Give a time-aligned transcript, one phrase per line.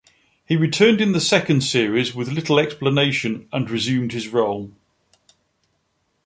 [0.47, 4.71] He returned in the second series with little explanation and resumed his role.